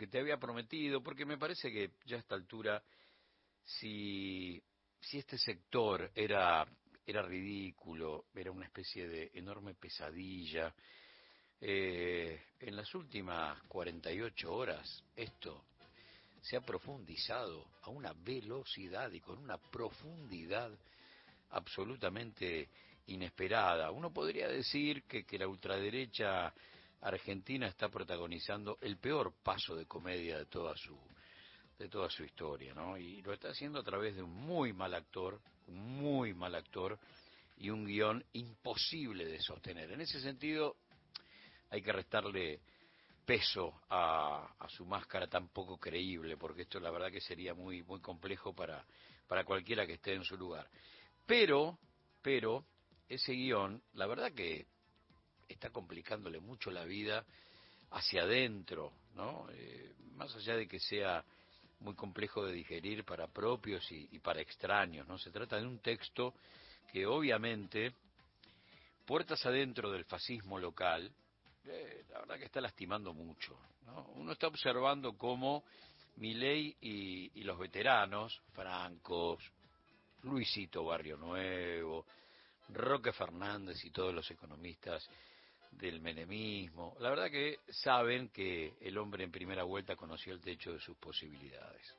que 0.00 0.06
te 0.06 0.18
había 0.18 0.38
prometido, 0.38 1.02
porque 1.02 1.26
me 1.26 1.36
parece 1.36 1.70
que 1.70 1.90
ya 2.06 2.16
a 2.16 2.20
esta 2.20 2.34
altura, 2.34 2.82
si, 3.62 4.58
si 4.98 5.18
este 5.18 5.36
sector 5.36 6.10
era, 6.14 6.66
era 7.06 7.20
ridículo, 7.20 8.24
era 8.34 8.50
una 8.50 8.64
especie 8.64 9.06
de 9.06 9.30
enorme 9.34 9.74
pesadilla, 9.74 10.74
eh, 11.60 12.42
en 12.60 12.76
las 12.76 12.94
últimas 12.94 13.62
48 13.64 14.50
horas 14.50 15.04
esto 15.14 15.66
se 16.40 16.56
ha 16.56 16.62
profundizado 16.62 17.66
a 17.82 17.90
una 17.90 18.14
velocidad 18.14 19.12
y 19.12 19.20
con 19.20 19.36
una 19.36 19.58
profundidad 19.58 20.72
absolutamente 21.50 22.70
inesperada. 23.08 23.90
Uno 23.90 24.10
podría 24.10 24.48
decir 24.48 25.02
que, 25.02 25.24
que 25.24 25.38
la 25.38 25.46
ultraderecha 25.46 26.54
argentina 27.00 27.66
está 27.66 27.88
protagonizando 27.88 28.78
el 28.80 28.98
peor 28.98 29.32
paso 29.42 29.74
de 29.74 29.86
comedia 29.86 30.38
de 30.38 30.46
toda 30.46 30.76
su 30.76 30.98
de 31.78 31.88
toda 31.88 32.10
su 32.10 32.24
historia, 32.24 32.74
¿no? 32.74 32.98
Y 32.98 33.22
lo 33.22 33.32
está 33.32 33.48
haciendo 33.48 33.78
a 33.78 33.82
través 33.82 34.14
de 34.14 34.22
un 34.22 34.34
muy 34.34 34.74
mal 34.74 34.92
actor, 34.92 35.40
un 35.66 35.98
muy 35.98 36.34
mal 36.34 36.54
actor 36.54 36.98
y 37.56 37.70
un 37.70 37.86
guion 37.86 38.22
imposible 38.34 39.24
de 39.24 39.40
sostener. 39.40 39.90
En 39.90 40.02
ese 40.02 40.20
sentido, 40.20 40.76
hay 41.70 41.80
que 41.80 41.90
restarle 41.90 42.60
peso 43.24 43.80
a, 43.88 44.54
su 44.68 44.84
máscara 44.84 45.26
tan 45.26 45.48
poco 45.48 45.78
creíble, 45.78 46.36
porque 46.36 46.62
esto 46.62 46.80
la 46.80 46.90
verdad 46.90 47.10
que 47.10 47.20
sería 47.20 47.54
muy, 47.54 47.82
muy 47.82 48.00
complejo 48.00 48.54
para, 48.54 48.84
para 49.26 49.44
cualquiera 49.44 49.86
que 49.86 49.94
esté 49.94 50.12
en 50.12 50.24
su 50.24 50.36
lugar. 50.36 50.68
Pero, 51.26 51.78
pero, 52.20 52.64
ese 53.08 53.32
guion, 53.32 53.82
la 53.94 54.06
verdad 54.06 54.32
que 54.32 54.66
está 55.54 55.70
complicándole 55.70 56.40
mucho 56.40 56.70
la 56.70 56.84
vida 56.84 57.24
hacia 57.90 58.22
adentro, 58.22 58.92
¿no? 59.14 59.46
Eh, 59.52 59.94
más 60.14 60.34
allá 60.36 60.56
de 60.56 60.68
que 60.68 60.78
sea 60.78 61.24
muy 61.80 61.94
complejo 61.94 62.44
de 62.44 62.52
digerir 62.52 63.04
para 63.04 63.26
propios 63.26 63.90
y, 63.90 64.18
para 64.18 64.40
extraños, 64.40 65.06
¿no? 65.08 65.18
Se 65.18 65.30
trata 65.30 65.56
de 65.56 65.66
un 65.66 65.78
texto 65.78 66.34
que 66.92 67.06
obviamente, 67.06 67.94
puertas 69.06 69.44
adentro 69.46 69.90
del 69.90 70.04
fascismo 70.04 70.58
local, 70.58 71.10
eh, 71.66 72.04
la 72.10 72.20
verdad 72.20 72.38
que 72.38 72.44
está 72.44 72.60
lastimando 72.60 73.14
mucho, 73.14 73.58
¿no? 73.86 74.02
Uno 74.16 74.32
está 74.32 74.46
observando 74.48 75.16
cómo 75.16 75.64
Milei 76.16 76.76
y, 76.80 77.40
y 77.40 77.44
los 77.44 77.58
veteranos, 77.58 78.40
Francos, 78.52 79.42
Luisito 80.22 80.84
Barrio 80.84 81.16
Nuevo, 81.16 82.04
Roque 82.68 83.12
Fernández 83.12 83.82
y 83.84 83.90
todos 83.90 84.14
los 84.14 84.30
economistas 84.30 85.08
del 85.70 86.00
menemismo. 86.00 86.96
La 87.00 87.10
verdad 87.10 87.30
que 87.30 87.58
saben 87.68 88.28
que 88.28 88.74
el 88.80 88.98
hombre 88.98 89.24
en 89.24 89.30
primera 89.30 89.64
vuelta 89.64 89.96
conoció 89.96 90.32
el 90.32 90.40
techo 90.40 90.72
de 90.72 90.80
sus 90.80 90.96
posibilidades. 90.96 91.94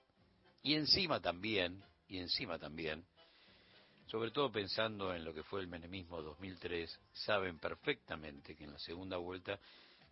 Y 0.64 0.76
encima 0.76 1.20
también, 1.20 1.84
y 2.08 2.20
encima 2.20 2.60
también, 2.60 3.04
sobre 4.08 4.32
todo 4.32 4.52
pensando 4.52 5.14
en 5.14 5.24
lo 5.24 5.34
que 5.34 5.44
fue 5.44 5.62
el 5.62 5.68
menemismo 5.68 6.22
2003, 6.22 7.00
saben 7.14 7.58
perfectamente 7.58 8.56
que 8.56 8.66
en 8.66 8.74
la 8.74 8.80
segunda 8.80 9.18
vuelta 9.18 9.58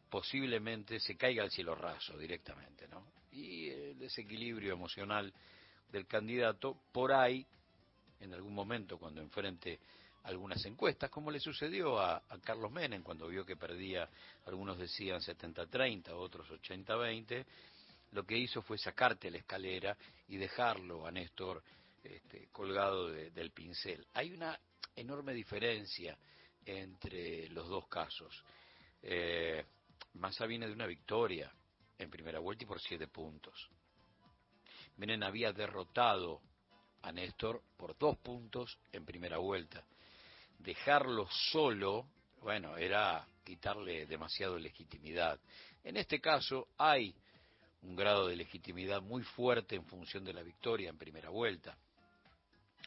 posiblemente 0.10 1.00
se 1.00 1.16
caiga 1.16 1.44
al 1.44 1.52
cielo 1.52 1.76
raso 1.76 2.18
directamente, 2.18 2.88
¿no? 2.88 3.06
Y 3.32 3.70
el 3.70 4.00
desequilibrio 4.00 4.74
emocional 4.74 5.32
del 5.92 6.08
candidato 6.08 6.78
por 6.92 7.12
ahí, 7.12 7.46
en 8.20 8.34
algún 8.34 8.54
momento 8.54 8.98
cuando 8.98 9.22
enfrente 9.22 9.80
algunas 10.24 10.64
encuestas, 10.66 11.10
como 11.10 11.32
le 11.32 11.40
sucedió 11.40 12.00
a, 12.00 12.22
Carlos 12.44 12.72
Menem 12.72 13.04
cuando 13.04 13.28
vio 13.28 13.46
que 13.46 13.56
perdía, 13.56 14.10
algunos 14.46 14.78
decían 14.78 15.20
70-30, 15.20 16.10
otros 16.12 16.50
80-20, 16.50 17.46
lo 18.12 18.26
que 18.26 18.38
hizo 18.38 18.62
fue 18.62 18.78
sacarte 18.78 19.30
la 19.30 19.38
escalera 19.38 19.96
y 20.28 20.38
dejarlo 20.38 21.06
a 21.06 21.12
Néstor 21.12 21.64
este, 22.04 22.48
colgado 22.52 23.10
de, 23.10 23.32
del 23.32 23.52
pincel. 23.52 24.06
Hay 24.14 24.32
una 24.32 24.60
enorme 24.96 25.34
diferencia 25.34 26.18
entre 26.66 27.48
los 27.50 27.68
dos 27.68 27.88
casos. 27.88 28.44
Eh, 29.02 29.64
Massa 30.14 30.46
viene 30.46 30.68
de 30.68 30.74
una 30.74 30.88
victoria 30.88 31.52
en 31.98 32.10
primera 32.10 32.40
vuelta 32.40 32.64
y 32.64 32.68
por 32.68 32.82
siete 32.82 33.08
puntos. 33.08 33.70
Menem 34.98 35.24
había 35.24 35.54
derrotado 35.54 36.42
a 37.04 37.12
Néstor 37.12 37.62
por 37.78 37.98
dos 37.98 38.18
puntos 38.18 38.78
en 38.92 39.06
primera 39.06 39.38
vuelta 39.38 39.86
dejarlo 40.60 41.28
solo, 41.52 42.08
bueno, 42.42 42.78
era 42.78 43.28
quitarle 43.44 44.06
demasiado 44.06 44.58
legitimidad. 44.58 45.40
En 45.84 45.98
este 45.98 46.20
caso 46.20 46.68
hay 46.78 47.16
un 47.82 47.96
grado 47.96 48.28
de 48.28 48.36
legitimidad 48.36 49.02
muy 49.02 49.24
fuerte 49.24 49.76
en 49.76 49.86
función 49.86 50.24
de 50.24 50.34
la 50.34 50.44
victoria 50.44 50.90
en 50.90 50.98
primera 50.98 51.30
vuelta. 51.30 51.78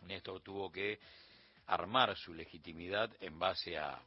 Néstor 0.06 0.40
tuvo 0.42 0.70
que 0.70 0.98
armar 1.66 2.16
su 2.16 2.34
legitimidad 2.34 3.10
en 3.20 3.38
base 3.38 3.78
a, 3.78 4.00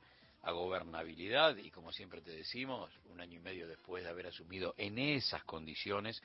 a 0.43 0.51
gobernabilidad 0.51 1.57
y 1.57 1.71
como 1.71 1.91
siempre 1.91 2.21
te 2.21 2.31
decimos, 2.31 2.91
un 3.05 3.19
año 3.19 3.39
y 3.39 3.41
medio 3.41 3.67
después 3.67 4.03
de 4.03 4.09
haber 4.09 4.27
asumido 4.27 4.75
en 4.77 4.99
esas 4.99 5.43
condiciones, 5.43 6.21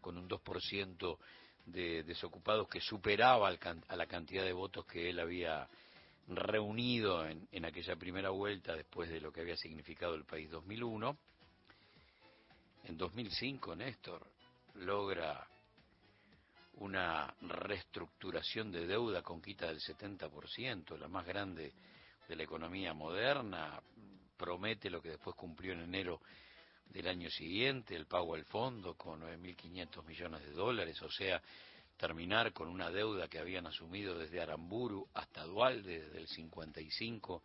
con 0.00 0.18
un 0.18 0.28
2% 0.28 1.18
de 1.64 2.02
desocupados 2.02 2.68
que 2.68 2.80
superaba 2.80 3.48
a 3.48 3.96
la 3.96 4.06
cantidad 4.06 4.44
de 4.44 4.52
votos 4.52 4.84
que 4.84 5.08
él 5.08 5.18
había 5.18 5.66
reunido 6.28 7.26
en, 7.26 7.46
en, 7.52 7.64
aquella 7.64 7.96
primera 7.96 8.30
vuelta 8.30 8.74
después 8.74 9.10
de 9.10 9.20
lo 9.20 9.32
que 9.32 9.42
había 9.42 9.56
significado 9.56 10.14
el 10.14 10.24
país 10.24 10.50
2001. 10.50 11.18
En 12.84 12.96
2005 12.96 13.76
Néstor 13.76 14.26
logra 14.74 15.46
una 16.76 17.32
reestructuración 17.40 18.72
de 18.72 18.86
deuda 18.86 19.22
con 19.22 19.40
quita 19.40 19.68
del 19.68 19.78
70%, 19.78 20.98
la 20.98 21.08
más 21.08 21.26
grande 21.26 21.72
de 22.28 22.36
la 22.36 22.42
economía 22.42 22.94
moderna, 22.94 23.80
promete 24.36 24.90
lo 24.90 25.00
que 25.00 25.10
después 25.10 25.36
cumplió 25.36 25.72
en 25.72 25.80
enero 25.80 26.20
del 26.86 27.08
año 27.08 27.30
siguiente, 27.30 27.94
el 27.94 28.06
pago 28.06 28.34
al 28.34 28.44
fondo 28.44 28.94
con 28.94 29.20
9.500 29.20 30.04
millones 30.04 30.42
de 30.42 30.52
dólares, 30.52 31.00
o 31.02 31.10
sea, 31.10 31.40
terminar 31.96 32.52
con 32.52 32.68
una 32.68 32.90
deuda 32.90 33.28
que 33.28 33.38
habían 33.38 33.66
asumido 33.66 34.18
desde 34.18 34.40
Aramburu 34.40 35.08
hasta 35.14 35.44
Dualde, 35.44 36.00
desde 36.00 36.18
el 36.18 36.28
55 36.28 37.42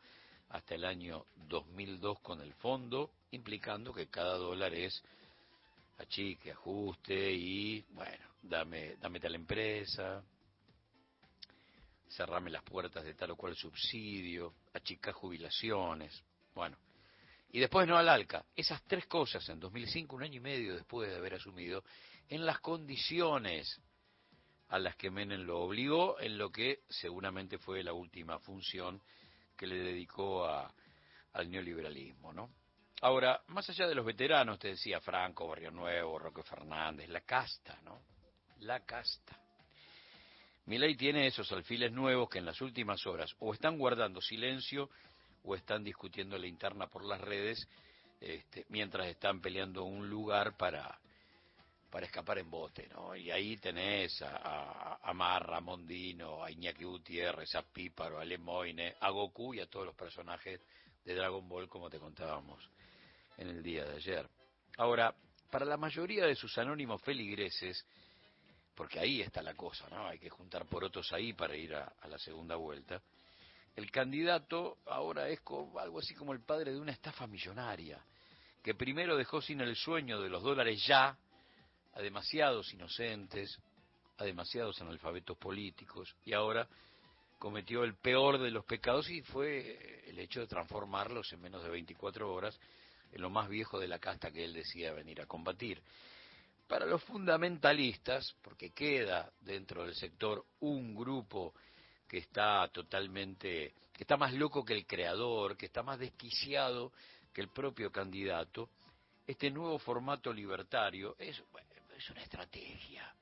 hasta 0.49 0.75
el 0.75 0.85
año 0.85 1.25
2002 1.47 2.19
con 2.21 2.41
el 2.41 2.53
fondo, 2.53 3.11
implicando 3.31 3.93
que 3.93 4.07
cada 4.07 4.35
dólar 4.35 4.73
es 4.73 5.03
achique, 5.99 6.51
ajuste 6.51 7.31
y, 7.31 7.81
bueno, 7.91 8.25
dame, 8.41 8.95
dame 8.95 9.19
tal 9.19 9.35
empresa, 9.35 10.23
cerrame 12.09 12.49
las 12.49 12.63
puertas 12.63 13.03
de 13.03 13.13
tal 13.13 13.31
o 13.31 13.35
cual 13.35 13.55
subsidio, 13.55 14.55
achicar 14.73 15.13
jubilaciones, 15.13 16.23
bueno. 16.55 16.77
Y 17.51 17.59
después 17.59 17.87
no 17.87 17.97
al 17.97 18.09
ALCA. 18.09 18.45
Esas 18.55 18.83
tres 18.83 19.07
cosas 19.07 19.47
en 19.49 19.59
2005, 19.59 20.15
un 20.15 20.23
año 20.23 20.37
y 20.37 20.39
medio 20.39 20.75
después 20.75 21.09
de 21.09 21.17
haber 21.17 21.35
asumido, 21.35 21.83
en 22.27 22.45
las 22.45 22.59
condiciones 22.59 23.79
a 24.69 24.79
las 24.79 24.95
que 24.95 25.09
Menem 25.09 25.41
lo 25.41 25.59
obligó 25.59 26.19
en 26.19 26.37
lo 26.37 26.51
que 26.51 26.81
seguramente 26.89 27.57
fue 27.57 27.83
la 27.83 27.93
última 27.93 28.39
función 28.39 29.01
que 29.57 29.67
le 29.67 29.77
dedicó 29.77 30.47
al 30.47 31.49
neoliberalismo, 31.49 32.31
¿no? 32.33 32.49
Ahora, 33.01 33.41
más 33.47 33.69
allá 33.69 33.87
de 33.87 33.95
los 33.95 34.05
veteranos, 34.05 34.59
te 34.59 34.69
decía 34.69 34.99
Franco, 34.99 35.47
Barrio 35.47 35.71
Nuevo, 35.71 36.19
Roque 36.19 36.43
Fernández, 36.43 37.09
la 37.09 37.21
casta, 37.21 37.79
¿no? 37.83 38.01
La 38.59 38.81
casta. 38.81 39.39
Milei 40.65 40.95
tiene 40.95 41.25
esos 41.25 41.51
alfiles 41.51 41.91
nuevos 41.91 42.29
que 42.29 42.37
en 42.37 42.45
las 42.45 42.61
últimas 42.61 43.05
horas 43.07 43.33
o 43.39 43.53
están 43.53 43.77
guardando 43.77 44.21
silencio 44.21 44.89
o 45.43 45.55
están 45.55 45.83
discutiendo 45.83 46.37
la 46.37 46.45
interna 46.45 46.87
por 46.87 47.05
las 47.05 47.19
redes 47.19 47.67
este, 48.21 48.65
mientras 48.69 49.07
están 49.07 49.41
peleando 49.41 49.85
un 49.85 50.09
lugar 50.09 50.57
para 50.57 50.99
para 51.89 52.05
escapar 52.05 52.37
en 52.37 52.49
bote, 52.49 52.87
¿no? 52.89 53.15
Y 53.15 53.31
ahí 53.31 53.57
tenés 53.57 54.21
a, 54.21 54.37
a, 54.37 54.99
a 55.01 55.57
a 55.57 55.61
Mondino, 55.61 56.43
a 56.43 56.51
Iñaki 56.51 56.83
Gutiérrez, 56.83 57.55
a 57.55 57.63
Píparo, 57.63 58.19
a 58.19 58.25
Lemoine, 58.25 58.95
a 58.99 59.09
Goku 59.09 59.55
y 59.55 59.59
a 59.59 59.65
todos 59.67 59.87
los 59.87 59.95
personajes 59.95 60.61
de 61.03 61.15
Dragon 61.15 61.47
Ball 61.47 61.67
como 61.67 61.89
te 61.89 61.97
contábamos 61.97 62.69
en 63.37 63.49
el 63.49 63.63
día 63.63 63.85
de 63.85 63.95
ayer. 63.95 64.29
Ahora, 64.77 65.13
para 65.49 65.65
la 65.65 65.77
mayoría 65.77 66.25
de 66.25 66.35
sus 66.35 66.55
anónimos 66.57 67.01
feligreses, 67.01 67.85
porque 68.75 68.99
ahí 68.99 69.21
está 69.21 69.41
la 69.41 69.55
cosa, 69.55 69.89
¿no? 69.89 70.07
Hay 70.07 70.19
que 70.19 70.29
juntar 70.29 70.65
por 70.65 70.83
otros 70.83 71.11
ahí 71.11 71.33
para 71.33 71.55
ir 71.55 71.73
a, 71.73 71.93
a 71.99 72.07
la 72.07 72.19
segunda 72.19 72.55
vuelta. 72.55 73.01
El 73.75 73.89
candidato 73.91 74.77
ahora 74.85 75.27
es 75.29 75.41
como, 75.41 75.79
algo 75.79 75.99
así 75.99 76.13
como 76.13 76.33
el 76.33 76.41
padre 76.41 76.71
de 76.71 76.79
una 76.79 76.91
estafa 76.91 77.25
millonaria, 77.27 77.99
que 78.61 78.75
primero 78.75 79.17
dejó 79.17 79.41
sin 79.41 79.61
el 79.61 79.75
sueño 79.75 80.21
de 80.21 80.29
los 80.29 80.43
dólares 80.43 80.85
ya, 80.85 81.17
a 81.93 82.01
demasiados 82.01 82.73
inocentes, 82.73 83.59
a 84.17 84.25
demasiados 84.25 84.79
analfabetos 84.81 85.37
políticos 85.37 86.15
y 86.25 86.33
ahora 86.33 86.67
cometió 87.37 87.83
el 87.83 87.95
peor 87.95 88.37
de 88.37 88.51
los 88.51 88.65
pecados 88.65 89.09
y 89.09 89.21
fue 89.21 90.03
el 90.07 90.19
hecho 90.19 90.41
de 90.41 90.47
transformarlos 90.47 91.31
en 91.31 91.41
menos 91.41 91.63
de 91.63 91.69
24 91.69 92.31
horas 92.31 92.59
en 93.11 93.21
lo 93.21 93.29
más 93.29 93.47
viejo 93.49 93.79
de 93.79 93.87
la 93.87 93.99
casta 93.99 94.31
que 94.31 94.43
él 94.43 94.53
decía 94.53 94.93
venir 94.93 95.21
a 95.21 95.25
combatir. 95.25 95.81
Para 96.67 96.85
los 96.85 97.03
fundamentalistas, 97.03 98.35
porque 98.43 98.71
queda 98.71 99.31
dentro 99.41 99.85
del 99.85 99.95
sector 99.95 100.45
un 100.59 100.93
grupo 100.93 101.55
que 102.07 102.17
está 102.17 102.67
totalmente, 102.67 103.73
que 103.93 104.03
está 104.03 104.17
más 104.17 104.33
loco 104.33 104.63
que 104.63 104.73
el 104.73 104.85
creador, 104.85 105.57
que 105.57 105.65
está 105.65 105.81
más 105.81 105.97
desquiciado 105.97 106.91
que 107.33 107.41
el 107.41 107.49
propio 107.49 107.91
candidato, 107.91 108.69
este 109.25 109.51
nuevo 109.51 109.77
formato 109.79 110.33
libertario 110.33 111.15
es, 111.19 111.41
es 111.99 112.09
una 112.09 112.21
estrategia. 112.21 113.13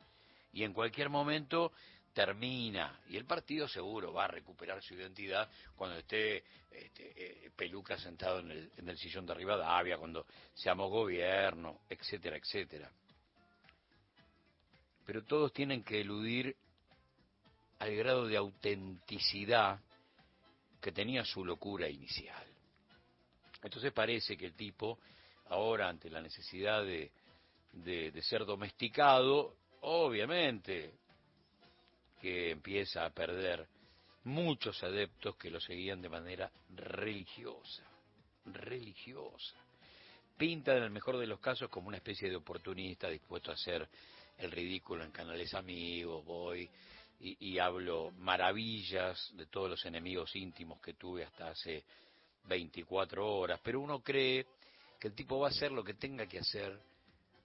Y 0.53 0.63
en 0.63 0.73
cualquier 0.73 1.09
momento 1.09 1.73
termina 2.13 2.99
y 3.09 3.17
el 3.17 3.25
partido 3.25 3.67
seguro 3.67 4.13
va 4.13 4.25
a 4.25 4.27
recuperar 4.27 4.81
su 4.81 4.95
identidad 4.95 5.49
cuando 5.75 5.97
esté 5.97 6.43
este, 6.71 7.45
eh, 7.45 7.51
Peluca 7.55 7.97
sentado 7.97 8.39
en 8.39 8.51
el, 8.51 8.71
en 8.77 8.89
el 8.89 8.97
sillón 8.97 9.25
de 9.25 9.33
Rivadavia, 9.33 9.97
cuando 9.97 10.25
seamos 10.53 10.89
gobierno, 10.89 11.81
etcétera, 11.89 12.37
etcétera. 12.37 12.91
Pero 15.05 15.23
todos 15.23 15.53
tienen 15.53 15.83
que 15.83 16.01
eludir 16.01 16.55
al 17.79 17.95
grado 17.95 18.27
de 18.27 18.37
autenticidad 18.37 19.79
que 20.81 20.91
tenía 20.91 21.23
su 21.25 21.45
locura 21.45 21.89
inicial. 21.89 22.45
Entonces 23.63 23.91
parece 23.91 24.37
que 24.37 24.47
el 24.47 24.53
tipo, 24.53 24.99
ahora 25.49 25.89
ante 25.89 26.09
la 26.09 26.21
necesidad 26.21 26.83
de, 26.83 27.11
de 27.71 28.21
ser 28.21 28.45
domesticado, 28.45 29.55
obviamente 29.81 30.93
que 32.21 32.51
empieza 32.51 33.05
a 33.05 33.11
perder 33.11 33.67
muchos 34.23 34.83
adeptos 34.83 35.35
que 35.37 35.49
lo 35.49 35.59
seguían 35.59 36.01
de 36.01 36.09
manera 36.09 36.51
religiosa, 36.75 37.83
religiosa. 38.45 39.55
Pinta 40.37 40.75
en 40.75 40.83
el 40.83 40.89
mejor 40.89 41.17
de 41.17 41.27
los 41.27 41.39
casos 41.39 41.69
como 41.69 41.87
una 41.87 41.97
especie 41.97 42.29
de 42.29 42.35
oportunista 42.35 43.09
dispuesto 43.09 43.51
a 43.51 43.55
hacer 43.55 43.87
el 44.37 44.51
ridículo 44.51 45.03
en 45.03 45.11
canales 45.11 45.53
amigos, 45.53 46.23
voy 46.25 46.69
y, 47.19 47.53
y 47.53 47.59
hablo 47.59 48.11
maravillas 48.11 49.31
de 49.35 49.47
todos 49.47 49.69
los 49.69 49.85
enemigos 49.85 50.35
íntimos 50.35 50.79
que 50.79 50.93
tuve 50.93 51.23
hasta 51.23 51.49
hace 51.49 51.83
24 52.45 53.25
horas, 53.25 53.59
pero 53.63 53.81
uno 53.81 54.01
cree 54.01 54.45
que 54.99 55.07
el 55.07 55.15
tipo 55.15 55.39
va 55.39 55.47
a 55.47 55.51
hacer 55.51 55.71
lo 55.71 55.83
que 55.83 55.95
tenga 55.95 56.27
que 56.27 56.39
hacer 56.39 56.79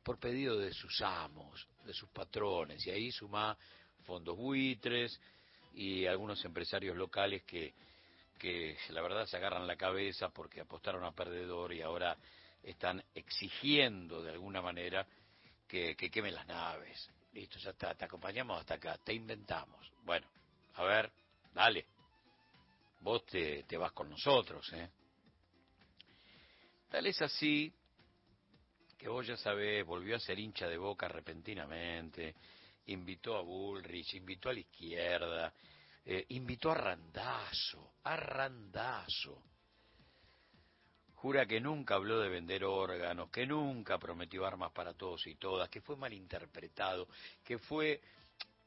por 0.02 0.18
pedido 0.18 0.58
de 0.58 0.72
sus 0.72 1.00
amos, 1.02 1.66
de 1.84 1.92
sus 1.92 2.08
patrones, 2.10 2.86
y 2.86 2.90
ahí 2.90 3.12
suma 3.12 3.56
fondos 4.04 4.36
buitres 4.36 5.20
y 5.74 6.06
algunos 6.06 6.44
empresarios 6.44 6.96
locales 6.96 7.42
que, 7.44 7.72
que 8.38 8.76
la 8.90 9.00
verdad 9.02 9.26
se 9.26 9.36
agarran 9.36 9.66
la 9.66 9.76
cabeza 9.76 10.28
porque 10.30 10.60
apostaron 10.60 11.04
a 11.04 11.12
perdedor 11.12 11.72
y 11.72 11.82
ahora 11.82 12.16
están 12.62 13.02
exigiendo 13.14 14.22
de 14.22 14.32
alguna 14.32 14.60
manera 14.60 15.06
que, 15.68 15.96
que 15.96 16.10
quemen 16.10 16.34
las 16.34 16.46
naves. 16.46 17.10
Listo, 17.32 17.58
ya 17.58 17.70
está, 17.70 17.94
te 17.94 18.04
acompañamos 18.04 18.60
hasta 18.60 18.74
acá, 18.74 18.98
te 18.98 19.14
inventamos. 19.14 19.90
Bueno, 20.04 20.26
a 20.74 20.84
ver, 20.84 21.10
dale, 21.54 21.86
vos 23.00 23.24
te, 23.26 23.62
te 23.64 23.76
vas 23.76 23.92
con 23.92 24.10
nosotros, 24.10 24.70
¿eh? 24.74 24.90
Tal 26.90 27.06
es 27.06 27.22
así 27.22 27.72
que 29.02 29.08
vos 29.08 29.26
ya 29.26 29.36
sabés, 29.36 29.84
volvió 29.84 30.14
a 30.14 30.20
ser 30.20 30.38
hincha 30.38 30.68
de 30.68 30.76
boca 30.78 31.08
repentinamente, 31.08 32.36
invitó 32.86 33.36
a 33.36 33.42
Bullrich, 33.42 34.14
invitó 34.14 34.48
a 34.48 34.52
la 34.52 34.60
izquierda, 34.60 35.52
eh, 36.04 36.26
invitó 36.28 36.70
a 36.70 36.76
Randazo, 36.76 37.94
a 38.04 38.14
Randazo. 38.14 39.42
Jura 41.14 41.46
que 41.46 41.60
nunca 41.60 41.96
habló 41.96 42.20
de 42.20 42.28
vender 42.28 42.64
órganos, 42.64 43.28
que 43.30 43.44
nunca 43.44 43.98
prometió 43.98 44.46
armas 44.46 44.70
para 44.70 44.94
todos 44.94 45.26
y 45.26 45.34
todas, 45.34 45.68
que 45.68 45.80
fue 45.80 45.96
malinterpretado, 45.96 47.08
que 47.42 47.58
fue 47.58 48.00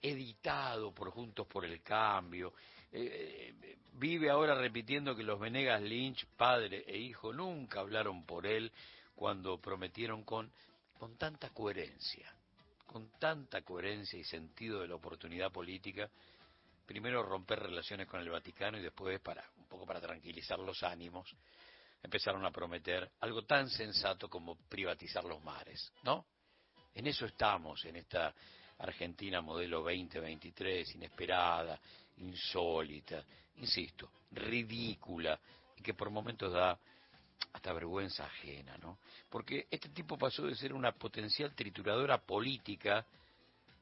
editado 0.01 0.93
por 0.93 1.11
Juntos 1.11 1.47
por 1.47 1.63
el 1.63 1.81
Cambio. 1.81 2.53
Eh, 2.91 3.53
eh, 3.63 3.77
vive 3.93 4.29
ahora 4.29 4.53
repitiendo 4.53 5.15
que 5.15 5.23
los 5.23 5.39
Venegas 5.39 5.81
Lynch, 5.81 6.25
padre 6.35 6.83
e 6.85 6.97
hijo, 6.97 7.31
nunca 7.31 7.79
hablaron 7.79 8.25
por 8.25 8.45
él 8.45 8.69
cuando 9.15 9.59
prometieron 9.59 10.23
con, 10.23 10.51
con 10.97 11.17
tanta 11.17 11.49
coherencia 11.49 12.35
con 12.95 13.09
tanta 13.19 13.61
coherencia 13.61 14.17
y 14.17 14.23
sentido 14.23 14.79
de 14.79 14.87
la 14.87 14.95
oportunidad 14.95 15.51
política, 15.51 16.09
primero 16.85 17.23
romper 17.23 17.59
relaciones 17.59 18.07
con 18.07 18.21
el 18.21 18.29
Vaticano 18.29 18.77
y 18.77 18.81
después, 18.81 19.19
para 19.19 19.43
un 19.57 19.65
poco 19.65 19.85
para 19.85 19.99
tranquilizar 19.99 20.59
los 20.59 20.81
ánimos, 20.81 21.35
empezaron 22.01 22.45
a 22.45 22.51
prometer 22.51 23.11
algo 23.19 23.41
tan 23.41 23.69
sensato 23.69 24.29
como 24.29 24.55
privatizar 24.69 25.25
los 25.25 25.43
mares, 25.43 25.91
¿no? 26.03 26.25
En 26.93 27.05
eso 27.07 27.25
estamos, 27.25 27.83
en 27.83 27.97
esta 27.97 28.33
Argentina 28.77 29.41
modelo 29.41 29.81
2023, 29.81 30.95
inesperada, 30.95 31.77
insólita, 32.15 33.25
insisto, 33.57 34.09
ridícula, 34.31 35.37
y 35.75 35.81
que 35.81 35.93
por 35.93 36.09
momentos 36.09 36.53
da 36.53 36.79
hasta 37.53 37.73
vergüenza 37.73 38.25
ajena, 38.25 38.77
¿no? 38.77 38.99
Porque 39.29 39.67
este 39.71 39.89
tipo 39.89 40.17
pasó 40.17 40.45
de 40.45 40.55
ser 40.55 40.73
una 40.73 40.91
potencial 40.91 41.53
trituradora 41.55 42.17
política 42.17 43.05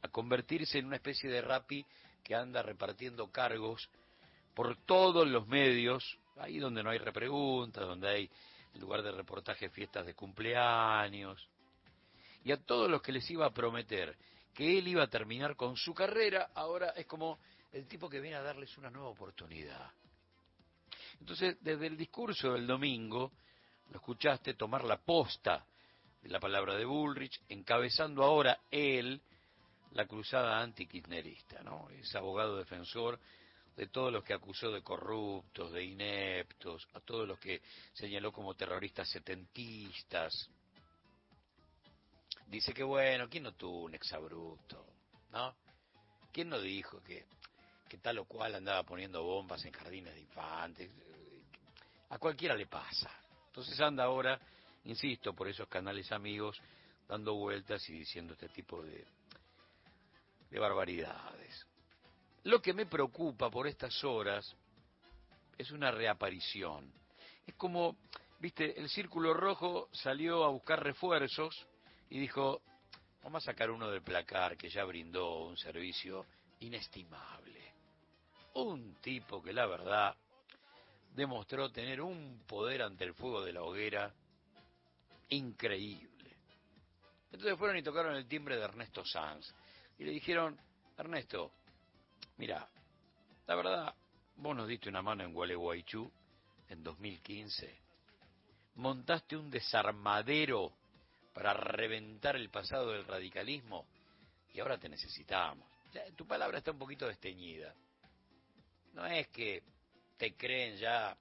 a 0.01 0.07
convertirse 0.09 0.79
en 0.79 0.85
una 0.85 0.97
especie 0.97 1.29
de 1.29 1.41
rapi 1.41 1.85
que 2.23 2.35
anda 2.35 2.61
repartiendo 2.61 3.31
cargos 3.31 3.89
por 4.53 4.77
todos 4.85 5.27
los 5.27 5.47
medios, 5.47 6.17
ahí 6.38 6.59
donde 6.59 6.83
no 6.83 6.91
hay 6.91 7.00
repreguntas, 7.00 7.85
donde 7.85 8.09
hay 8.09 8.29
en 8.73 8.81
lugar 8.81 9.01
de 9.03 9.11
reportaje 9.11 9.69
fiestas 9.69 10.05
de 10.05 10.13
cumpleaños, 10.13 11.47
y 12.44 12.51
a 12.51 12.57
todos 12.57 12.89
los 12.89 13.01
que 13.01 13.11
les 13.11 13.29
iba 13.29 13.45
a 13.45 13.53
prometer 13.53 14.17
que 14.53 14.77
él 14.77 14.88
iba 14.88 15.03
a 15.03 15.07
terminar 15.07 15.55
con 15.55 15.75
su 15.75 15.94
carrera, 15.94 16.51
ahora 16.53 16.89
es 16.89 17.05
como 17.05 17.39
el 17.71 17.88
tipo 17.88 18.09
que 18.09 18.19
viene 18.19 18.38
a 18.38 18.41
darles 18.41 18.77
una 18.77 18.89
nueva 18.89 19.09
oportunidad. 19.09 19.91
Entonces, 21.23 21.55
desde 21.61 21.87
el 21.87 21.95
discurso 21.95 22.51
del 22.51 22.67
domingo, 22.67 23.31
lo 23.91 23.95
escuchaste 23.95 24.55
tomar 24.55 24.83
la 24.83 24.97
posta 24.97 25.65
de 26.21 26.27
la 26.27 26.37
palabra 26.37 26.75
de 26.75 26.83
Bullrich, 26.83 27.41
encabezando 27.47 28.25
ahora 28.25 28.59
él 28.69 29.21
la 29.91 30.05
cruzada 30.05 30.59
antikirchnerista, 30.59 31.63
¿no? 31.63 31.89
Es 31.91 32.13
abogado 32.13 32.57
defensor 32.57 33.17
de 33.77 33.87
todos 33.87 34.11
los 34.11 34.21
que 34.25 34.33
acusó 34.33 34.69
de 34.69 34.81
corruptos, 34.81 35.71
de 35.71 35.85
ineptos, 35.85 36.89
a 36.93 36.99
todos 36.99 37.25
los 37.25 37.39
que 37.39 37.61
señaló 37.93 38.33
como 38.33 38.53
terroristas 38.55 39.09
setentistas. 39.09 40.49
Dice 42.47 42.73
que 42.73 42.83
bueno, 42.83 43.29
¿quién 43.29 43.43
no 43.43 43.53
tuvo 43.53 43.83
un 43.83 43.95
exabrupto? 43.95 44.86
¿No? 45.31 45.55
¿Quién 46.33 46.50
no 46.50 46.59
dijo 46.59 47.01
que, 47.01 47.25
que 47.88 47.98
tal 48.00 48.17
o 48.17 48.25
cual 48.25 48.55
andaba 48.55 48.83
poniendo 48.83 49.24
bombas 49.24 49.63
en 49.63 49.71
jardines 49.71 50.13
de 50.15 50.19
infantes? 50.19 50.91
A 52.13 52.20
cualquiera 52.20 52.55
le 52.55 52.67
pasa. 52.67 53.10
Entonces 53.48 53.79
anda 53.82 54.03
ahora, 54.03 54.39
insisto, 54.84 55.34
por 55.34 55.48
esos 55.48 55.67
canales 55.67 56.12
amigos, 56.12 56.62
dando 57.08 57.34
vueltas 57.34 57.89
y 57.89 57.93
diciendo 57.93 58.34
este 58.34 58.50
tipo 58.50 58.84
de, 58.84 59.03
de 60.51 60.60
barbaridades. 60.60 61.65
Lo 62.43 62.62
que 62.62 62.72
me 62.72 62.86
preocupa 62.86 63.50
por 63.50 63.65
estas 63.65 64.03
horas 64.03 64.55
es 65.58 65.72
una 65.72 65.89
reaparición. 65.89 66.93
Es 67.48 67.55
como, 67.55 67.98
viste, 68.39 68.79
el 68.79 68.89
Círculo 68.89 69.34
Rojo 69.34 69.89
salió 69.91 70.43
a 70.43 70.50
buscar 70.50 70.84
refuerzos 70.84 71.65
y 72.12 72.20
dijo, 72.20 72.62
vamos 73.24 73.41
a 73.41 73.51
sacar 73.51 73.72
uno 73.72 73.89
del 73.89 74.03
placar 74.03 74.55
que 74.55 74.70
ya 74.70 74.84
brindó 74.84 75.46
un 75.46 75.58
servicio 75.58 76.27
inestimable. 76.60 77.74
Un 78.53 78.98
tipo 79.01 79.41
que 79.41 79.51
la 79.51 79.65
verdad 79.65 80.15
demostró 81.15 81.72
tener 81.72 82.01
un 82.01 82.43
poder 82.48 82.82
ante 82.82 83.03
el 83.03 83.13
fuego 83.13 83.43
de 83.43 83.53
la 83.53 83.63
hoguera 83.63 84.13
increíble. 85.29 86.10
Entonces 87.32 87.58
fueron 87.58 87.77
y 87.77 87.84
tocaron 87.84 88.15
el 88.15 88.27
timbre 88.27 88.58
de 88.58 88.63
Ernesto 88.63 89.03
Sanz 89.05 89.53
y 89.98 90.03
le 90.03 90.12
dijeron, 90.12 90.60
Ernesto, 90.98 91.51
mira, 92.38 92.67
la 93.48 93.55
verdad, 93.55 93.96
vos 94.38 94.55
nos 94.55 94.67
diste 94.67 94.89
una 94.89 95.01
mano 95.01 95.24
en 95.24 95.34
Gualeguaychú 95.34 96.12
en 96.70 96.84
2015, 96.84 97.79
montaste 98.75 99.36
un 99.36 99.50
desarmadero 99.50 100.74
para 101.34 101.53
reventar 101.53 102.36
el 102.36 102.50
pasado 102.50 102.91
del 102.91 103.05
radicalismo 103.05 103.86
y 104.53 104.60
ahora 104.60 104.77
te 104.77 104.89
necesitamos. 104.89 105.67
tu 106.15 106.25
palabra 106.27 106.60
está 106.60 106.72
un 106.72 106.79
poquito 106.79 107.08
desteñida. 107.08 107.74
No 108.93 109.05
es 109.08 109.27
que 109.29 109.63
te 110.17 110.36
creen 110.36 110.77
ya, 110.77 111.15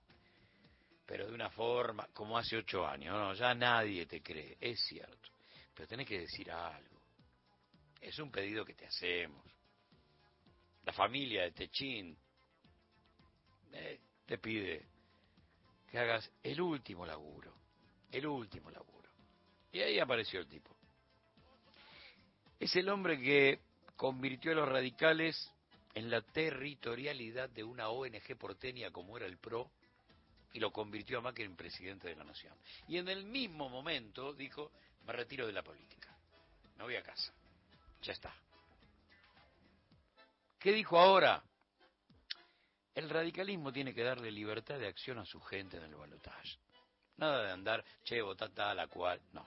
pero 1.06 1.26
de 1.26 1.34
una 1.34 1.50
forma 1.50 2.08
como 2.12 2.38
hace 2.38 2.56
ocho 2.56 2.86
años, 2.86 3.14
no, 3.14 3.34
ya 3.34 3.54
nadie 3.54 4.06
te 4.06 4.22
cree, 4.22 4.56
es 4.60 4.80
cierto, 4.86 5.30
pero 5.74 5.88
tenés 5.88 6.06
que 6.06 6.20
decir 6.20 6.50
algo. 6.50 7.00
Es 8.00 8.18
un 8.18 8.30
pedido 8.30 8.64
que 8.64 8.74
te 8.74 8.86
hacemos. 8.86 9.44
La 10.84 10.92
familia 10.92 11.42
de 11.42 11.52
Techín 11.52 12.16
eh, 13.72 14.00
te 14.26 14.38
pide 14.38 14.86
que 15.88 15.98
hagas 15.98 16.30
el 16.42 16.60
último 16.60 17.06
laburo, 17.06 17.54
el 18.10 18.26
último 18.26 18.70
laburo. 18.70 19.10
Y 19.72 19.80
ahí 19.80 19.98
apareció 19.98 20.40
el 20.40 20.48
tipo. 20.48 20.74
Es 22.58 22.74
el 22.76 22.88
hombre 22.88 23.20
que 23.20 23.60
convirtió 23.96 24.52
a 24.52 24.54
los 24.54 24.68
radicales 24.68 25.52
en 25.94 26.10
la 26.10 26.22
territorialidad 26.22 27.50
de 27.50 27.64
una 27.64 27.88
ONG 27.88 28.36
porteña 28.38 28.90
como 28.90 29.16
era 29.16 29.26
el 29.26 29.38
PRO 29.38 29.70
y 30.52 30.60
lo 30.60 30.70
convirtió 30.70 31.18
a 31.18 31.22
Macri 31.22 31.44
en 31.44 31.56
presidente 31.56 32.08
de 32.08 32.16
la 32.16 32.24
nación. 32.24 32.54
Y 32.88 32.98
en 32.98 33.08
el 33.08 33.24
mismo 33.24 33.68
momento 33.68 34.32
dijo, 34.32 34.72
me 35.04 35.12
retiro 35.12 35.46
de 35.46 35.52
la 35.52 35.62
política, 35.62 36.14
me 36.76 36.84
voy 36.84 36.96
a 36.96 37.02
casa, 37.02 37.32
ya 38.02 38.12
está. 38.12 38.34
¿Qué 40.58 40.72
dijo 40.72 40.98
ahora? 40.98 41.42
El 42.94 43.08
radicalismo 43.08 43.72
tiene 43.72 43.94
que 43.94 44.04
darle 44.04 44.30
libertad 44.30 44.78
de 44.78 44.86
acción 44.86 45.18
a 45.18 45.24
su 45.24 45.40
gente 45.40 45.78
en 45.78 45.84
el 45.84 45.94
balotaje. 45.94 46.58
Nada 47.16 47.44
de 47.44 47.50
andar, 47.52 47.84
che, 48.04 48.20
votá 48.20 48.48
tal, 48.48 48.76
la 48.76 48.86
cual, 48.86 49.20
no. 49.32 49.46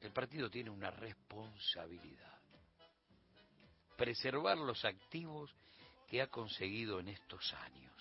El 0.00 0.12
partido 0.12 0.48
tiene 0.48 0.70
una 0.70 0.90
responsabilidad. 0.90 2.35
Preservar 3.96 4.58
los 4.58 4.84
activos 4.84 5.54
que 6.06 6.22
ha 6.22 6.28
conseguido 6.28 7.00
en 7.00 7.08
estos 7.08 7.52
años. 7.54 7.92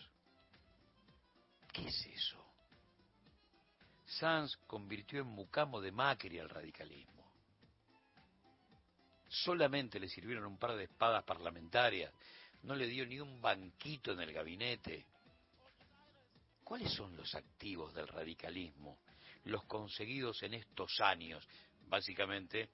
¿Qué 1.72 1.88
es 1.88 2.06
eso? 2.08 2.46
Sanz 4.06 4.56
convirtió 4.68 5.22
en 5.22 5.28
mucamo 5.28 5.82
de 5.82 5.92
Macri 5.92 6.40
al 6.40 6.50
radicalismo. 6.50 7.16
Solamente 9.28 10.00
le 10.00 10.08
sirvieron 10.08 10.46
un 10.46 10.58
par 10.58 10.76
de 10.76 10.86
espadas 10.86 11.24
parlamentarias, 11.24 12.14
no 12.64 12.76
le 12.76 12.88
dio 12.88 13.06
ni 13.06 13.20
un 13.20 13.42
banquito 13.42 14.12
en 14.14 14.22
el 14.22 14.32
gabinete. 14.32 15.06
¿Cuáles 16.64 16.94
son 16.94 17.16
los 17.16 17.34
activos 17.36 17.94
del 17.94 18.08
radicalismo? 18.08 19.00
Los 19.46 19.66
conseguidos 19.66 20.42
en 20.44 20.54
estos 20.54 21.00
años, 21.02 21.48
básicamente 21.88 22.70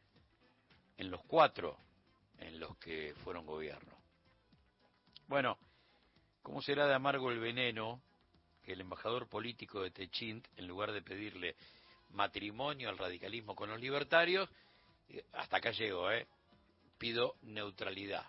en 0.98 1.10
los 1.10 1.24
cuatro 1.24 1.78
en 2.52 2.60
los 2.60 2.78
que 2.78 3.14
fueron 3.24 3.46
gobierno. 3.46 3.98
Bueno, 5.28 5.58
¿cómo 6.42 6.62
será 6.62 6.86
de 6.86 6.94
amargo 6.94 7.32
el 7.32 7.40
veneno 7.40 8.02
que 8.62 8.74
el 8.74 8.82
embajador 8.82 9.28
político 9.28 9.82
de 9.82 9.92
Techint, 9.92 10.46
en 10.58 10.68
lugar 10.68 10.92
de 10.92 11.02
pedirle 11.02 11.56
matrimonio 12.10 12.90
al 12.90 12.98
radicalismo 12.98 13.56
con 13.56 13.70
los 13.70 13.80
libertarios, 13.80 14.50
eh, 15.10 15.24
hasta 15.34 15.58
acá 15.58 15.72
llego, 15.72 16.12
¿eh? 16.12 16.28
Pido 16.98 17.36
neutralidad, 17.44 18.26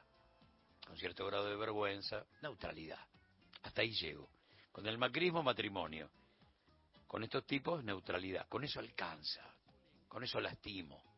con 0.86 0.96
cierto 0.96 1.26
grado 1.26 1.46
de 1.46 1.56
vergüenza, 1.56 2.24
neutralidad. 2.40 3.04
Hasta 3.62 3.82
ahí 3.82 3.92
llego. 3.92 4.28
Con 4.70 4.86
el 4.86 4.98
macrismo, 4.98 5.42
matrimonio. 5.42 6.08
Con 7.06 7.24
estos 7.24 7.44
tipos, 7.44 7.84
neutralidad. 7.84 8.48
Con 8.48 8.64
eso 8.64 8.80
alcanza. 8.80 9.42
Con 10.08 10.24
eso 10.24 10.40
lastimo. 10.40 11.11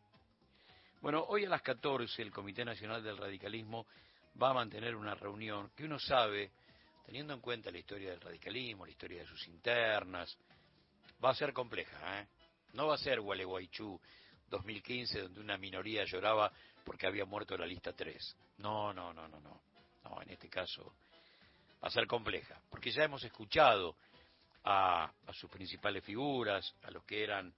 Bueno, 1.04 1.22
hoy 1.28 1.44
a 1.44 1.50
las 1.50 1.60
14 1.60 2.22
el 2.22 2.32
Comité 2.32 2.64
Nacional 2.64 3.04
del 3.04 3.18
Radicalismo 3.18 3.86
va 4.42 4.48
a 4.48 4.54
mantener 4.54 4.96
una 4.96 5.14
reunión 5.14 5.70
que 5.76 5.84
uno 5.84 5.98
sabe 5.98 6.50
teniendo 7.04 7.34
en 7.34 7.42
cuenta 7.42 7.70
la 7.70 7.76
historia 7.76 8.12
del 8.12 8.22
radicalismo, 8.22 8.86
la 8.86 8.90
historia 8.90 9.20
de 9.20 9.26
sus 9.26 9.46
internas, 9.48 10.34
va 11.22 11.28
a 11.28 11.34
ser 11.34 11.52
compleja, 11.52 12.22
¿eh? 12.22 12.28
No 12.72 12.86
va 12.86 12.94
a 12.94 12.96
ser 12.96 13.20
Gualeguaychú 13.20 14.00
2015 14.48 15.20
donde 15.20 15.40
una 15.40 15.58
minoría 15.58 16.04
lloraba 16.04 16.50
porque 16.86 17.06
había 17.06 17.26
muerto 17.26 17.54
la 17.58 17.66
lista 17.66 17.92
3. 17.92 18.36
No, 18.56 18.94
no, 18.94 19.12
no, 19.12 19.28
no, 19.28 19.40
no. 19.40 19.60
No, 20.04 20.22
en 20.22 20.30
este 20.30 20.48
caso 20.48 20.94
va 21.82 21.88
a 21.88 21.90
ser 21.90 22.06
compleja, 22.06 22.58
porque 22.70 22.90
ya 22.90 23.04
hemos 23.04 23.22
escuchado 23.24 23.94
a, 24.64 25.04
a 25.04 25.32
sus 25.34 25.50
principales 25.50 26.02
figuras, 26.02 26.74
a 26.82 26.90
los 26.90 27.04
que 27.04 27.22
eran 27.22 27.52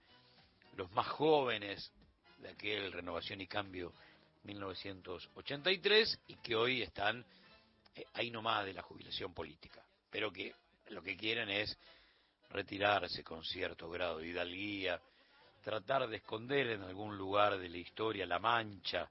los 0.74 0.90
más 0.90 1.06
jóvenes 1.06 1.92
de 2.38 2.50
aquel 2.50 2.92
Renovación 2.92 3.40
y 3.40 3.46
Cambio 3.46 3.92
1983 4.44 6.20
y 6.28 6.36
que 6.36 6.54
hoy 6.54 6.82
están 6.82 7.24
eh, 7.94 8.04
ahí 8.14 8.30
nomás 8.30 8.64
de 8.64 8.72
la 8.72 8.82
jubilación 8.82 9.34
política, 9.34 9.84
pero 10.10 10.32
que 10.32 10.54
lo 10.88 11.02
que 11.02 11.16
quieren 11.16 11.48
es 11.50 11.76
retirarse 12.50 13.24
con 13.24 13.44
cierto 13.44 13.90
grado 13.90 14.18
de 14.18 14.28
hidalguía, 14.28 15.00
tratar 15.62 16.08
de 16.08 16.16
esconder 16.16 16.68
en 16.68 16.82
algún 16.82 17.16
lugar 17.16 17.58
de 17.58 17.68
la 17.68 17.78
historia 17.78 18.26
la 18.26 18.38
mancha 18.38 19.08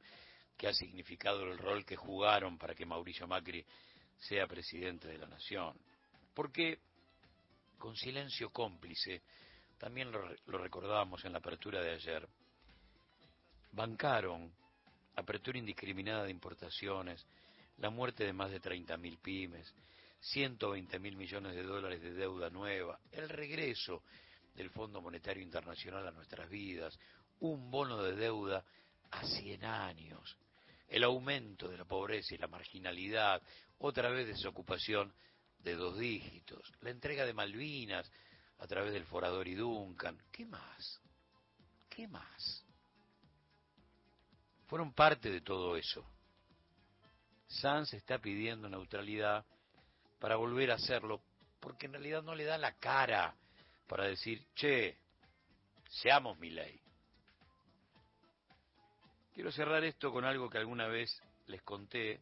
que 0.57 0.67
ha 0.67 0.73
significado 0.73 1.43
el 1.43 1.57
rol 1.57 1.85
que 1.85 1.97
jugaron 1.97 2.57
para 2.57 2.73
que 2.73 2.85
Mauricio 2.85 3.27
Macri 3.27 3.65
sea 4.17 4.47
presidente 4.47 5.09
de 5.09 5.17
la 5.17 5.27
nación. 5.27 5.77
Porque 6.33 6.79
con 7.77 7.95
silencio 7.97 8.51
cómplice, 8.51 9.21
también 9.77 10.11
lo, 10.11 10.33
lo 10.47 10.57
recordábamos 10.57 11.25
en 11.25 11.33
la 11.33 11.39
apertura 11.39 11.81
de 11.81 11.91
ayer, 11.91 12.27
bancaron 13.75 14.51
apertura 15.15 15.59
indiscriminada 15.59 16.23
de 16.23 16.31
importaciones, 16.31 17.25
la 17.77 17.89
muerte 17.89 18.23
de 18.23 18.33
más 18.33 18.51
de 18.51 18.61
30.000 18.61 19.17
pymes, 19.19 19.73
120.000 20.33 21.15
millones 21.15 21.55
de 21.55 21.63
dólares 21.63 22.01
de 22.01 22.13
deuda 22.13 22.49
nueva, 22.49 22.99
el 23.11 23.29
regreso 23.29 24.03
del 24.55 24.69
Fondo 24.69 25.01
Monetario 25.01 25.43
Internacional 25.43 26.07
a 26.07 26.11
nuestras 26.11 26.49
vidas, 26.49 26.97
un 27.41 27.69
bono 27.69 28.01
de 28.01 28.15
deuda 28.15 28.63
a 29.11 29.23
100 29.23 29.65
años, 29.65 30.37
el 30.87 31.03
aumento 31.03 31.67
de 31.67 31.77
la 31.77 31.85
pobreza 31.85 32.33
y 32.33 32.37
la 32.37 32.47
marginalidad, 32.47 33.41
otra 33.79 34.09
vez 34.09 34.27
desocupación 34.27 35.13
de 35.59 35.75
dos 35.75 35.97
dígitos, 35.97 36.71
la 36.81 36.91
entrega 36.91 37.25
de 37.25 37.33
Malvinas 37.33 38.09
a 38.59 38.67
través 38.67 38.93
del 38.93 39.05
Forador 39.05 39.47
y 39.47 39.55
Duncan, 39.55 40.17
¿qué 40.31 40.45
más? 40.45 41.01
¿Qué 41.89 42.07
más? 42.07 42.64
Fueron 44.67 44.93
parte 44.93 45.29
de 45.29 45.41
todo 45.41 45.77
eso. 45.77 46.03
Sanz 47.47 47.93
está 47.93 48.19
pidiendo 48.19 48.67
neutralidad 48.67 49.45
para 50.19 50.35
volver 50.35 50.71
a 50.71 50.75
hacerlo, 50.75 51.21
porque 51.59 51.85
en 51.85 51.93
realidad 51.93 52.23
no 52.23 52.33
le 52.33 52.45
da 52.45 52.57
la 52.57 52.73
cara 52.73 53.35
para 53.87 54.05
decir, 54.05 54.43
che, 54.55 54.97
seamos 55.87 56.37
mi 56.39 56.49
ley. 56.49 56.79
Quiero 59.33 59.51
cerrar 59.51 59.83
esto 59.83 60.11
con 60.11 60.25
algo 60.25 60.49
que 60.49 60.57
alguna 60.57 60.87
vez 60.87 61.21
les 61.47 61.61
conté, 61.61 62.21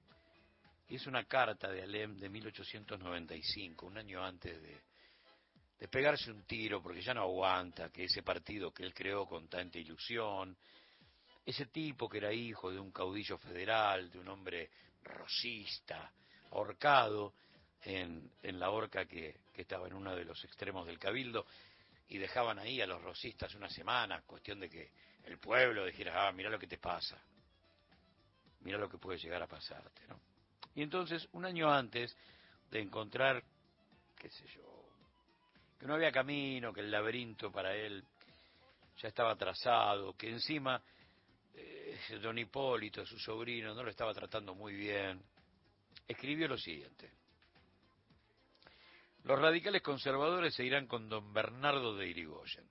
y 0.89 0.95
es 0.95 1.07
una 1.07 1.23
carta 1.25 1.69
de 1.69 1.83
Alem 1.83 2.17
de 2.17 2.27
1895, 2.27 3.85
un 3.85 3.97
año 3.97 4.23
antes 4.23 4.61
de, 4.61 4.81
de 5.79 5.87
pegarse 5.87 6.31
un 6.31 6.43
tiro, 6.43 6.81
porque 6.81 7.01
ya 7.01 7.13
no 7.13 7.21
aguanta 7.21 7.89
que 7.89 8.05
ese 8.05 8.23
partido 8.23 8.73
que 8.73 8.83
él 8.83 8.93
creó 8.93 9.25
con 9.25 9.47
tanta 9.47 9.79
ilusión, 9.79 10.57
ese 11.45 11.65
tipo 11.67 12.07
que 12.07 12.17
era 12.17 12.31
hijo 12.31 12.71
de 12.71 12.79
un 12.79 12.91
caudillo 12.91 13.37
federal, 13.37 14.09
de 14.09 14.19
un 14.19 14.27
hombre 14.29 14.69
rosista, 15.03 16.11
ahorcado 16.51 17.33
en, 17.81 18.31
en 18.41 18.59
la 18.59 18.69
horca 18.69 19.05
que, 19.05 19.41
que, 19.53 19.63
estaba 19.63 19.87
en 19.87 19.93
uno 19.93 20.15
de 20.15 20.23
los 20.23 20.43
extremos 20.45 20.85
del 20.85 20.99
cabildo, 20.99 21.45
y 22.07 22.17
dejaban 22.17 22.59
ahí 22.59 22.79
a 22.81 22.87
los 22.87 23.01
rosistas 23.01 23.55
una 23.55 23.69
semana, 23.69 24.21
cuestión 24.21 24.59
de 24.59 24.69
que 24.69 24.91
el 25.23 25.37
pueblo 25.39 25.85
dijera, 25.85 26.27
ah, 26.27 26.31
mira 26.31 26.49
lo 26.49 26.59
que 26.59 26.67
te 26.67 26.77
pasa, 26.77 27.21
mira 28.61 28.77
lo 28.77 28.89
que 28.89 28.97
puede 28.97 29.19
llegar 29.19 29.41
a 29.41 29.47
pasarte, 29.47 30.07
¿no? 30.07 30.19
Y 30.75 30.81
entonces, 30.81 31.27
un 31.33 31.45
año 31.45 31.71
antes 31.71 32.15
de 32.71 32.81
encontrar, 32.81 33.43
qué 34.17 34.29
sé 34.29 34.45
yo, 34.47 34.63
que 35.79 35.85
no 35.85 35.95
había 35.95 36.11
camino, 36.11 36.73
que 36.73 36.81
el 36.81 36.89
laberinto 36.89 37.51
para 37.51 37.75
él 37.75 38.03
ya 38.97 39.07
estaba 39.07 39.35
trazado, 39.35 40.15
que 40.15 40.29
encima 40.29 40.81
don 42.21 42.37
Hipólito, 42.37 43.05
su 43.05 43.17
sobrino, 43.17 43.73
no 43.73 43.83
lo 43.83 43.89
estaba 43.89 44.13
tratando 44.13 44.53
muy 44.55 44.73
bien, 44.73 45.21
escribió 46.07 46.47
lo 46.47 46.57
siguiente. 46.57 47.11
Los 49.23 49.39
radicales 49.39 49.81
conservadores 49.81 50.53
se 50.53 50.65
irán 50.65 50.85
con 50.85 51.07
don 51.07 51.31
Bernardo 51.33 51.95
de 51.95 52.07
Irigoyen. 52.07 52.69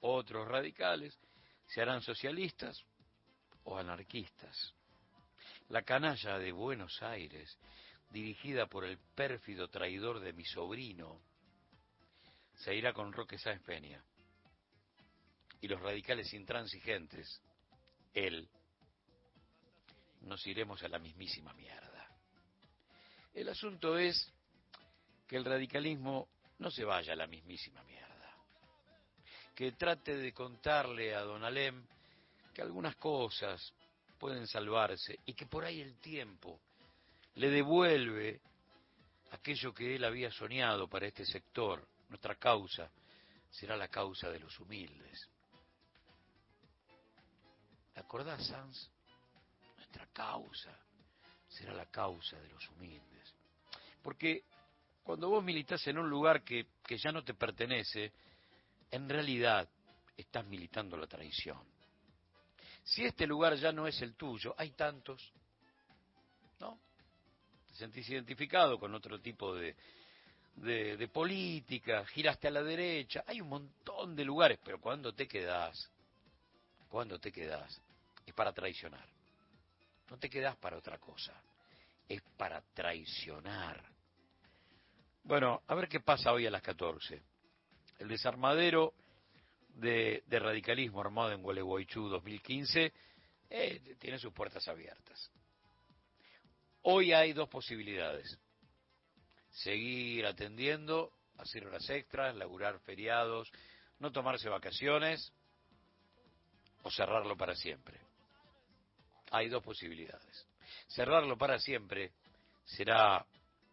Otros 0.00 0.46
radicales 0.46 1.18
se 1.66 1.80
harán 1.80 2.02
socialistas 2.02 2.84
o 3.64 3.78
anarquistas. 3.78 4.74
La 5.68 5.82
canalla 5.82 6.38
de 6.38 6.52
Buenos 6.52 7.02
Aires, 7.02 7.58
dirigida 8.10 8.66
por 8.66 8.84
el 8.84 8.98
pérfido 9.14 9.68
traidor 9.68 10.20
de 10.20 10.32
mi 10.32 10.44
sobrino, 10.44 11.20
se 12.56 12.74
irá 12.74 12.92
con 12.92 13.12
Roque 13.12 13.38
Sáenz 13.38 13.62
Peña. 13.62 14.04
Y 15.62 15.68
los 15.68 15.80
radicales 15.80 16.32
intransigentes, 16.34 17.40
él, 18.14 18.48
nos 20.22 20.46
iremos 20.46 20.82
a 20.82 20.88
la 20.88 20.98
mismísima 20.98 21.52
mierda. 21.54 22.08
El 23.34 23.48
asunto 23.48 23.96
es 23.96 24.32
que 25.26 25.36
el 25.36 25.44
radicalismo 25.44 26.28
no 26.58 26.70
se 26.70 26.84
vaya 26.84 27.12
a 27.12 27.16
la 27.16 27.26
mismísima 27.26 27.82
mierda. 27.84 28.34
Que 29.54 29.72
trate 29.72 30.16
de 30.16 30.32
contarle 30.32 31.14
a 31.14 31.20
don 31.20 31.44
Alem 31.44 31.84
que 32.52 32.62
algunas 32.62 32.96
cosas 32.96 33.72
pueden 34.18 34.46
salvarse 34.46 35.18
y 35.24 35.34
que 35.34 35.46
por 35.46 35.64
ahí 35.64 35.80
el 35.80 35.98
tiempo 35.98 36.60
le 37.34 37.50
devuelve 37.50 38.40
aquello 39.30 39.72
que 39.72 39.96
él 39.96 40.04
había 40.04 40.30
soñado 40.30 40.88
para 40.88 41.06
este 41.06 41.24
sector. 41.24 41.86
Nuestra 42.08 42.34
causa 42.34 42.90
será 43.48 43.76
la 43.76 43.88
causa 43.88 44.28
de 44.30 44.40
los 44.40 44.58
humildes. 44.60 45.28
¿Te 48.00 48.06
acordás, 48.06 48.46
Sanz? 48.46 48.88
nuestra 49.76 50.06
causa 50.06 50.74
será 51.46 51.74
la 51.74 51.84
causa 51.84 52.40
de 52.40 52.48
los 52.48 52.66
humildes. 52.70 53.34
Porque 54.02 54.44
cuando 55.02 55.28
vos 55.28 55.44
militas 55.44 55.86
en 55.86 55.98
un 55.98 56.08
lugar 56.08 56.42
que, 56.42 56.66
que 56.82 56.96
ya 56.96 57.12
no 57.12 57.22
te 57.22 57.34
pertenece, 57.34 58.10
en 58.90 59.06
realidad 59.06 59.68
estás 60.16 60.46
militando 60.46 60.96
la 60.96 61.06
traición. 61.06 61.62
Si 62.84 63.04
este 63.04 63.26
lugar 63.26 63.56
ya 63.56 63.70
no 63.70 63.86
es 63.86 64.00
el 64.00 64.14
tuyo, 64.14 64.54
hay 64.56 64.70
tantos, 64.70 65.30
¿no? 66.58 66.78
Te 67.68 67.74
sentís 67.74 68.08
identificado 68.08 68.78
con 68.78 68.94
otro 68.94 69.20
tipo 69.20 69.54
de, 69.54 69.76
de, 70.56 70.96
de, 70.96 71.08
política, 71.08 72.06
giraste 72.06 72.48
a 72.48 72.50
la 72.50 72.62
derecha, 72.62 73.24
hay 73.26 73.42
un 73.42 73.50
montón 73.50 74.16
de 74.16 74.24
lugares, 74.24 74.58
pero 74.64 74.80
cuando 74.80 75.12
te 75.12 75.28
quedás, 75.28 75.90
cuando 76.88 77.20
te 77.20 77.30
quedás, 77.30 77.78
es 78.30 78.34
para 78.34 78.52
traicionar. 78.52 79.06
No 80.08 80.16
te 80.18 80.30
quedás 80.30 80.56
para 80.56 80.78
otra 80.78 80.98
cosa, 80.98 81.34
es 82.08 82.22
para 82.36 82.60
traicionar. 82.72 83.82
Bueno, 85.24 85.62
a 85.66 85.74
ver 85.74 85.88
qué 85.88 86.00
pasa 86.00 86.32
hoy 86.32 86.46
a 86.46 86.50
las 86.50 86.62
14. 86.62 87.20
El 87.98 88.08
desarmadero 88.08 88.94
de, 89.74 90.22
de 90.26 90.38
radicalismo 90.38 91.00
armado 91.00 91.32
en 91.32 91.42
Gualeguaychú 91.42 92.08
2015 92.08 92.92
eh, 93.50 93.96
tiene 93.98 94.18
sus 94.18 94.32
puertas 94.32 94.66
abiertas. 94.68 95.30
Hoy 96.82 97.12
hay 97.12 97.32
dos 97.32 97.48
posibilidades. 97.48 98.38
Seguir 99.50 100.24
atendiendo, 100.26 101.12
hacer 101.36 101.66
horas 101.66 101.88
extras, 101.90 102.36
laburar 102.36 102.78
feriados, 102.80 103.50
no 103.98 104.12
tomarse 104.12 104.48
vacaciones 104.48 105.32
o 106.82 106.90
cerrarlo 106.90 107.36
para 107.36 107.54
siempre. 107.54 108.09
Hay 109.30 109.48
dos 109.48 109.62
posibilidades. 109.62 110.46
Cerrarlo 110.88 111.36
para 111.38 111.58
siempre 111.58 112.12
será 112.64 113.24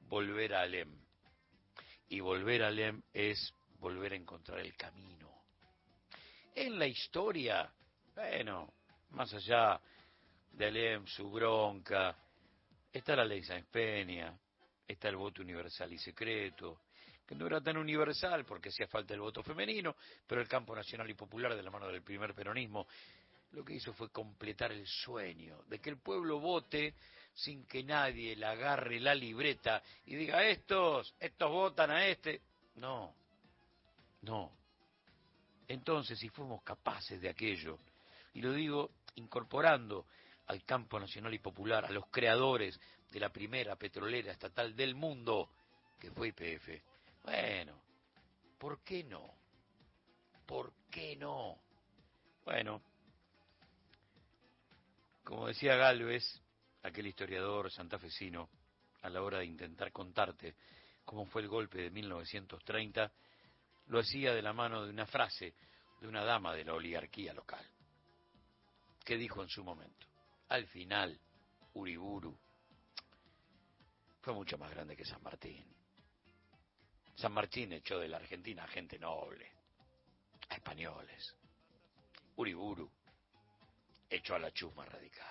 volver 0.02 0.54
a 0.54 0.62
Alem. 0.62 0.92
Y 2.10 2.20
volver 2.20 2.64
a 2.64 2.68
Alem 2.68 3.02
es 3.14 3.54
volver 3.80 4.14
a 4.14 4.16
encontrar 4.16 4.60
el 4.60 4.76
camino. 4.76 5.30
En 6.56 6.80
la 6.80 6.88
historia, 6.88 7.72
bueno, 8.16 8.74
más 9.12 9.34
allá 9.34 9.80
de 10.52 10.66
Alem, 10.66 11.06
su 11.06 11.30
bronca, 11.30 12.16
está 12.92 13.16
la 13.16 13.26
ley 13.26 13.44
Sáenz 13.44 13.68
Peña, 13.68 14.36
está 14.88 15.10
el 15.10 15.18
voto 15.18 15.42
universal 15.42 15.92
y 15.94 16.00
secreto, 16.00 16.82
que 17.26 17.36
no 17.36 17.46
era 17.46 17.62
tan 17.62 17.78
universal 17.78 18.46
porque 18.46 18.70
hacía 18.70 18.88
falta 18.88 19.14
el 19.14 19.20
voto 19.20 19.44
femenino, 19.44 19.96
pero 20.26 20.42
el 20.42 20.48
campo 20.48 20.76
nacional 20.76 21.10
y 21.10 21.14
popular 21.14 21.56
de 21.56 21.62
la 21.62 21.70
mano 21.70 21.88
del 21.88 22.02
primer 22.02 22.34
peronismo 22.34 22.88
lo 23.52 23.64
que 23.64 23.76
hizo 23.76 23.94
fue 23.94 24.10
completar 24.10 24.72
el 24.72 24.86
sueño 24.86 25.64
de 25.68 25.80
que 25.80 25.90
el 25.90 25.98
pueblo 25.98 26.40
vote 26.40 26.94
sin 27.34 27.66
que 27.66 27.84
nadie 27.84 28.36
le 28.36 28.46
agarre 28.46 29.00
la 29.00 29.14
libreta 29.14 29.82
y 30.06 30.16
diga 30.16 30.44
estos, 30.44 31.16
estos 31.20 31.52
votan 31.52 31.92
a 31.92 32.08
este. 32.08 32.42
No, 32.76 33.14
no. 34.22 34.52
Entonces, 35.68 36.18
si 36.18 36.30
fuimos 36.30 36.64
capaces 36.64 37.22
de 37.22 37.30
aquello, 37.30 37.78
y 38.34 38.42
lo 38.42 38.54
digo 38.54 38.92
incorporando 39.16 40.06
al 40.48 40.64
campo 40.64 41.00
nacional 41.00 41.34
y 41.34 41.40
popular, 41.40 41.86
a 41.86 41.92
los 41.92 42.08
creadores 42.08 42.80
de 43.12 43.20
la 43.20 43.30
primera 43.30 43.76
petrolera 43.76 44.32
estatal 44.32 44.76
del 44.76 44.96
mundo, 44.96 45.50
que 46.00 46.12
fue 46.12 46.30
IPF, 46.30 46.70
bueno, 47.24 47.82
¿por 48.58 48.80
qué 48.84 49.04
no? 49.04 49.34
¿Por 50.46 50.72
qué 50.90 51.16
no? 51.18 51.60
Bueno, 52.46 52.82
como 55.28 55.48
decía 55.48 55.76
Galvez, 55.76 56.24
aquel 56.84 57.08
historiador 57.08 57.70
santafesino, 57.70 58.48
a 59.02 59.10
la 59.10 59.22
hora 59.22 59.40
de 59.40 59.46
intentar 59.46 59.92
contarte 59.92 60.56
cómo 61.04 61.26
fue 61.26 61.42
el 61.42 61.50
golpe 61.50 61.80
de 61.82 61.90
1930, 61.92 63.12
lo 63.88 64.00
hacía 64.00 64.34
de 64.34 64.42
la 64.42 64.54
mano 64.54 64.86
de 64.86 64.90
una 64.90 65.06
frase 65.06 65.54
de 66.00 66.08
una 66.08 66.24
dama 66.24 66.54
de 66.54 66.64
la 66.64 66.76
oligarquía 66.76 67.34
local, 67.34 67.66
que 69.04 69.18
dijo 69.18 69.44
en 69.44 69.50
su 69.50 69.66
momento, 69.66 70.08
al 70.48 70.66
final, 70.68 71.20
Uriburu 71.74 72.40
fue 74.22 74.34
mucho 74.34 74.58
más 74.58 74.72
grande 74.72 74.96
que 74.96 75.04
San 75.04 75.22
Martín. 75.22 75.66
San 77.16 77.34
Martín 77.34 77.74
echó 77.74 78.00
de 78.00 78.08
la 78.08 78.16
Argentina 78.16 78.64
a 78.64 78.68
gente 78.68 78.98
noble, 78.98 79.52
a 80.48 80.56
españoles. 80.56 81.36
Uriburu 82.38 82.90
echó 84.10 84.36
a 84.36 84.40
la 84.40 84.52
chusma 84.52 84.86
radical. 84.86 85.28